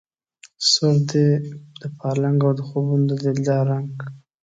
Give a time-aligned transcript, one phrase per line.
[0.71, 1.27] سور دی
[1.81, 3.93] د پالنګ او د خوبونو د دلدار رنګ